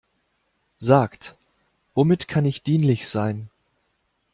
[0.79, 1.37] Sagt,
[1.93, 3.51] womit kann ich dienlich sein?